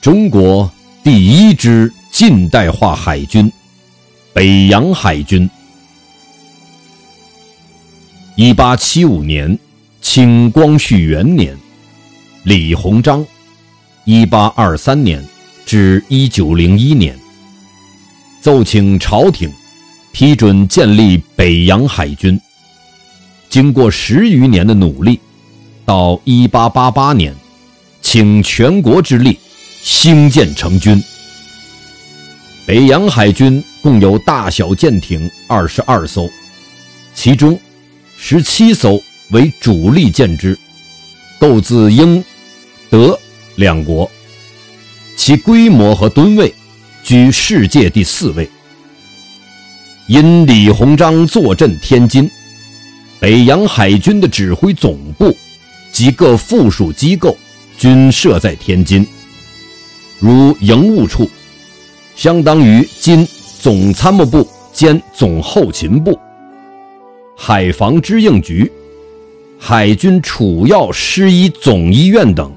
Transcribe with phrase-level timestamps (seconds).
[0.00, 0.70] 中国
[1.02, 3.50] 第一支近代化海军——
[4.32, 5.48] 北洋海军。
[8.36, 9.58] 一八七五年，
[10.00, 11.58] 清光绪元年，
[12.44, 13.26] 李鸿章
[14.06, 15.22] （一八二三年
[15.66, 17.18] 至一九零一年）
[18.40, 19.52] 奏请朝廷
[20.12, 22.40] 批准建立北洋海军。
[23.50, 25.18] 经过十余年的努力，
[25.84, 27.34] 到一八八八年，
[28.00, 29.36] 请全国之力。
[29.82, 31.02] 兴建成军。
[32.66, 36.28] 北洋海军共有大小舰艇二十二艘，
[37.14, 37.58] 其中
[38.18, 40.58] 十七艘为主力舰只，
[41.40, 42.22] 购自英、
[42.90, 43.18] 德
[43.56, 44.10] 两国，
[45.16, 46.54] 其规模和吨位
[47.02, 48.48] 居世界第四位。
[50.08, 52.30] 因李鸿章坐镇天津，
[53.18, 55.34] 北洋海军的指挥总部
[55.90, 57.36] 及各附属机构
[57.78, 59.06] 均设在天津。
[60.18, 61.30] 如营务处，
[62.16, 63.26] 相当于今
[63.60, 66.12] 总参谋部兼总后勤部；
[67.36, 68.70] 海防支应局、
[69.58, 72.52] 海军储药师医总医院等，